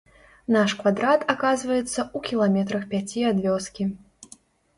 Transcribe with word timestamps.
Наш 0.53 0.71
квадрат 0.79 1.21
аказваецца 1.33 1.85
ў 1.89 2.17
кіламетрах 2.29 2.83
пяці 2.95 3.27
ад 3.35 3.45
вёскі. 3.45 3.83